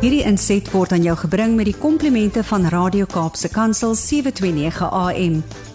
[0.00, 5.34] Hierdie inset word aan jou gebring met die komplimente van Radio Kaapse Kansel 729 AM.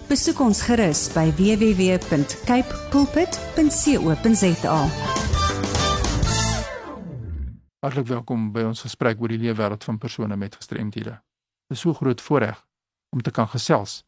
[0.09, 4.77] Besoek ons gerus by www.cape pulpit.co.za.
[7.85, 11.21] Hartlik welkom by ons gesprek oor die leefwêreld van persone met gestremthede.
[11.69, 12.57] Dit is so groot voorreg
[13.13, 14.01] om te kan gesels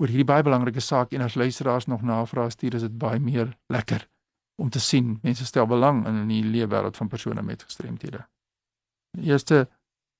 [0.00, 3.52] oor hierdie baie belangrike saak en as luisteraars nog navrae stuur, is dit baie meer
[3.68, 4.08] lekker
[4.56, 8.24] om te sien mense stel belang in die leefwêreld van persone met gestremthede.
[9.16, 9.68] Die eerste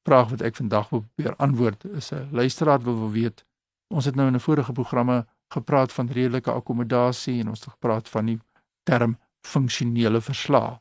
[0.09, 3.45] vraag wat ek vandag wil probeer antwoord is 'n luisteraar wil wil weet.
[3.89, 8.09] Ons het nou in 'n vorige programme gepraat van redelike akkommodasie en ons het gepraat
[8.09, 8.41] van die
[8.83, 10.81] term funksionele verslae.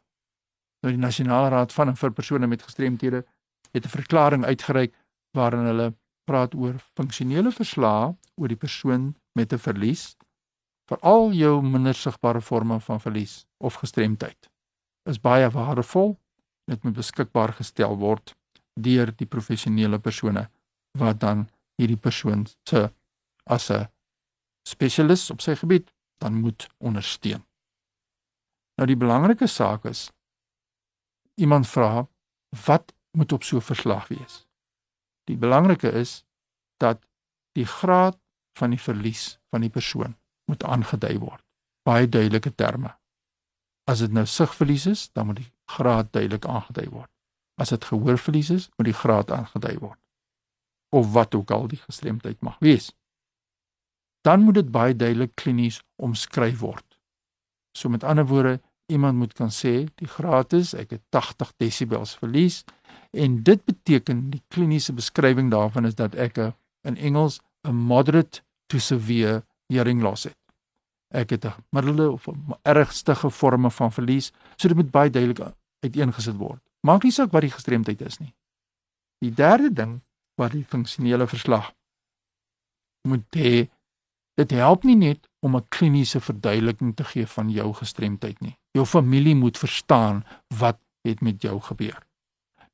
[0.82, 3.26] Nou die Nasionale Raad van en vir persone met gestremthede
[3.72, 4.94] het 'n verklaring uitgereik
[5.32, 5.94] waarin hulle
[6.24, 10.16] praat oor funksionele verslae oor die persoon met 'n verlies
[10.88, 14.50] veral jou minder sigbare forme van verlies of gestremdheid
[15.04, 16.18] is baie waardevol
[16.68, 18.36] dit moet beskikbaar gestel word
[18.78, 20.48] deur die professionele persone
[20.98, 21.48] wat dan
[21.80, 22.90] hierdie persoon se
[23.46, 23.88] as 'n
[24.68, 27.44] spesialis op sy gebied dan moet ondersteun.
[28.78, 30.12] Nou die belangrike saak is
[31.36, 32.08] iemand vra
[32.66, 34.48] wat moet op so 'n verslag wees.
[35.24, 36.24] Die belangrike is
[36.78, 37.08] dat
[37.52, 38.18] die graad
[38.58, 41.44] van die verlies van die persoon moet aangedui word.
[41.84, 42.98] Baie duidelike terme.
[43.84, 47.10] As dit nou sigverlies is, dan moet die graad duidelik aangedui word.
[47.58, 50.00] As dit gehoorverlies is, moet die graad aangedui word.
[50.96, 52.92] Of wat ook al die gestremdheid mag wees.
[54.22, 56.86] Dan moet dit baie duidelik klinies omskryf word.
[57.78, 62.16] So met ander woorde, iemand moet kan sê die graad is ek het 80 desibels
[62.20, 62.64] verlies
[63.12, 66.54] en dit beteken die kliniese beskrywing daarvan is dat ek 'n
[66.88, 70.38] in Engels 'n moderate to severe hearing loss het.
[71.14, 75.56] Ek het 'n middelde of 'n ergste vorme van verlies, so dit moet baie duidelik
[75.80, 76.62] uiteengesit word.
[76.82, 78.34] Maak nie saak wat die gestremdheid is nie.
[79.24, 80.02] Die derde ding
[80.38, 81.72] wat die funksionele verslag
[83.08, 83.68] moet hê,
[84.38, 88.58] dit help nie net om 'n kliniese verduideliking te gee van jou gestremdheid nie.
[88.72, 92.06] Jou familie moet verstaan wat het met jou gebeur.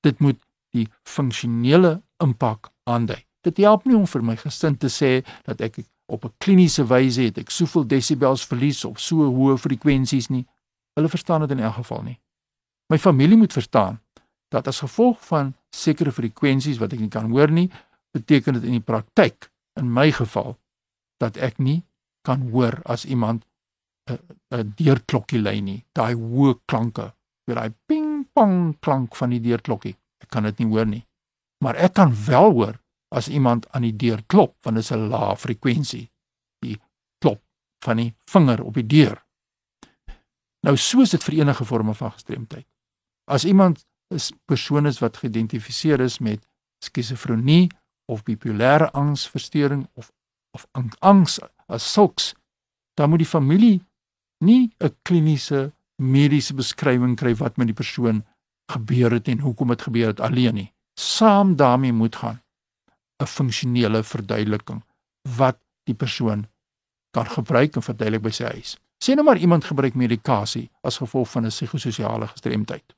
[0.01, 0.39] Dit moet
[0.71, 3.25] die funksionele impak aandui.
[3.41, 7.21] Dit help nie om vir my gesin te sê dat ek op 'n kliniese wyse
[7.21, 10.45] het ek soveel desibels verlies of so hoë frekwensies nie.
[10.93, 12.19] Hulle verstaan dit in elk geval nie.
[12.93, 13.97] My familie moet verstaan
[14.53, 17.71] dat as gevolg van sekere frekwensies wat ek nie kan hoor nie,
[18.13, 19.49] beteken dit in die praktyk
[19.81, 20.53] in my geval
[21.17, 21.79] dat ek nie
[22.21, 23.47] kan hoor as iemand
[24.05, 24.19] 'n
[24.53, 25.85] 'n deurklokkie lui nie.
[25.97, 27.13] Daai hoë klanke,
[27.49, 29.97] daai ping pong klank van die deurklokkie.
[30.21, 31.05] Ek kan dit nie hoor nie.
[31.65, 32.83] Maar ek kan wel hoor
[33.13, 36.09] as iemand aan die deur klop want dit is 'n lae frekwensie
[36.61, 36.77] die
[37.21, 37.41] klop
[37.85, 39.17] van die vinger op die deur
[40.65, 42.67] nou soos dit vir enige vorme van gestremdheid
[43.25, 46.47] as iemand 'n persoon is wat geïdentifiseer is met
[46.83, 47.71] skizofrenie
[48.05, 50.11] of bipolêre angsversteuring of
[50.51, 50.67] of
[50.99, 52.33] angs as sulks
[52.93, 53.81] dan moet die familie
[54.39, 58.25] nie 'n kliniese mediese beskrywing kry wat met die persoon
[58.71, 62.41] gebeur het en hoekom dit gebeur het alleen nie saam daarmee moet gaan
[63.21, 64.83] 'n funksionele verduideliking
[65.37, 66.47] wat die persoon
[67.13, 68.75] kan gebruik en verduidelik by sy huis.
[69.03, 72.95] Sien nou maar iemand gebruik medikasie as gevolg van 'n psigososiale gestremdheid.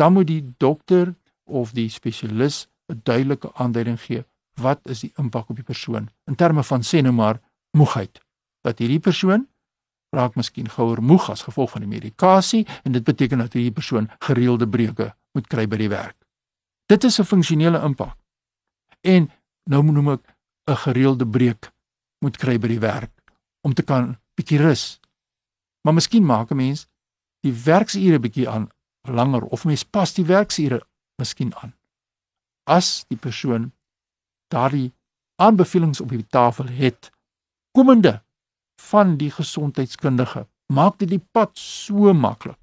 [0.00, 4.24] Dan moet die dokter of die spesialis 'n duidelike aanduiding gee
[4.54, 7.40] wat is die impak op die persoon in terme van sê nou maar
[7.76, 8.20] moegheid.
[8.60, 9.48] Dat hierdie persoon
[10.10, 14.10] raak miskien gouer moeg as gevolg van die medikasie en dit beteken dat hierdie persoon
[14.18, 16.16] gereelde breuke moet kry by die werk.
[16.86, 18.16] Dit is 'n funksionele impak
[19.00, 19.30] en
[19.64, 20.36] nou noem ek
[20.66, 21.72] 'n gereelde breek
[22.20, 23.12] moet kry by die werk
[23.60, 25.00] om te kan bietjie rus.
[25.82, 26.88] Maar miskien maak 'n mens
[27.40, 28.70] die werksure bietjie aan
[29.08, 30.80] langer of mens pas die werksure
[31.20, 31.74] miskien aan.
[32.64, 33.72] As die persoon
[34.52, 34.92] daardie
[35.40, 37.10] aanbevelings op die tafel het
[37.76, 38.20] komende
[38.80, 42.58] van die gesondheidskundige, maak dit die pad so maklik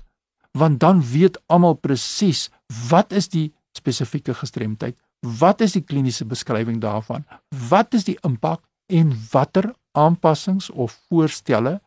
[0.58, 2.48] want dan weet almal presies
[2.90, 7.26] wat is die spesifieke gestremdheid Wat is die kliniese beskrywing daarvan?
[7.70, 11.80] Wat is die impak en watter aanpassings of voorstelle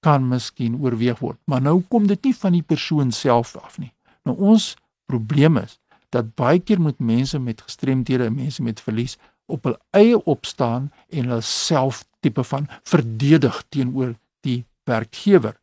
[0.00, 1.38] kan miskien oorweeg word?
[1.44, 3.92] Maar nou kom dit nie van die persoon self af nie.
[4.26, 4.74] Nou ons
[5.06, 5.78] probleem is
[6.14, 11.28] dat baie keer moet mense met gestremdhede, mense met verlies op hul eie opstaan en
[11.30, 15.54] hulle self tipe van verdedig teenoor die werkgewer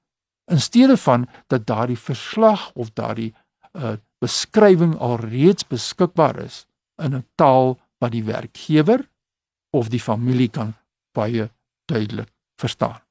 [0.52, 3.34] in steede van dat daardie verslag of daardie
[3.72, 6.66] uh, beskrywing alreeds beskikbaar is
[7.04, 9.10] in 'n taal wat die werkgewer
[9.72, 10.74] of die familie kan
[11.12, 11.50] baie
[11.86, 13.02] duidelik verstaan.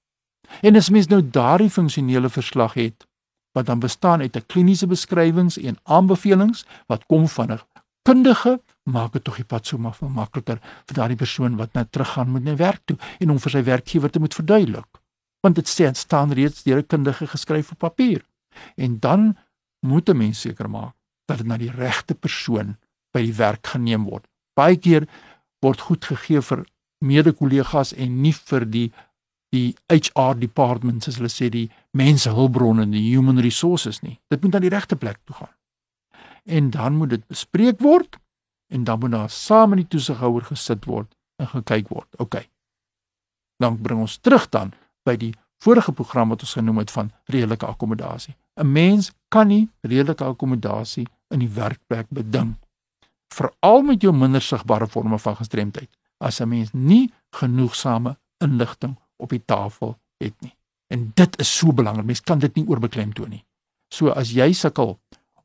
[0.61, 3.07] En as mens nou daardie funksionele verslag het
[3.53, 7.61] wat dan bestaan uit 'n kliniese beskrywings en aanbevelings wat kom van 'n
[8.03, 12.31] kundige maak dit tog die pad so maar makliker vir daardie persoon wat net teruggaan
[12.31, 15.01] moet na werk toe en hom vir sy werkgewer te moet verduidelik.
[15.43, 18.23] Want dit sê staan reeds deur 'n kundige geskryf op papier.
[18.77, 19.37] En dan
[19.87, 20.95] moet 'n mens seker maak
[21.27, 22.77] dat dit na die regte persoon
[23.13, 24.27] by die werk geneem word.
[24.55, 25.07] Baie keer
[25.61, 26.67] word goed gegee vir
[26.99, 28.93] mede-kollegas en nie vir die
[29.53, 31.69] die HR departments as hulle sê die
[31.99, 34.17] mensehulpbronne en die human resources nie.
[34.33, 35.53] Dit moet na die regte plek toe gaan.
[36.49, 38.17] En dan moet dit bespreek word
[38.73, 42.09] en dan moet daar saam met die toesighouer gesit word en gekyk word.
[42.19, 42.41] OK.
[43.61, 44.73] Dan bring ons terug dan
[45.05, 48.35] by die vorige program wat ons genoem het van redelike akkommodasie.
[48.57, 52.57] 'n Mens kan nie redelike akkommodasie in die werkplek beding
[53.33, 59.31] veral met jou minder sigbare forme van gestremdheid as 'n mens nie genoegsame inligting op
[59.31, 60.55] die tafel het nie.
[60.93, 62.07] En dit is so belangrik.
[62.07, 63.45] Mens kan dit nie oorbeklem toe nie.
[63.93, 65.01] So as jy sukkel